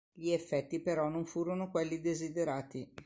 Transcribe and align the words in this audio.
Gli 0.11 0.31
effetti 0.31 0.79
però 0.79 1.09
non 1.09 1.27
furono 1.27 1.69
quelli 1.69 2.01
desiderati. 2.01 2.91